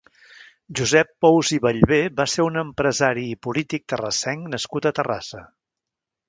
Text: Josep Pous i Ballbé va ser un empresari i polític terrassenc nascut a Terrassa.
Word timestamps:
Josep 0.77 1.11
Pous 1.25 1.51
i 1.57 1.59
Ballbé 1.65 1.99
va 2.21 2.27
ser 2.37 2.45
un 2.45 2.57
empresari 2.63 3.27
i 3.35 3.39
polític 3.49 3.87
terrassenc 3.95 4.49
nascut 4.55 4.89
a 4.89 4.95
Terrassa. 5.03 5.45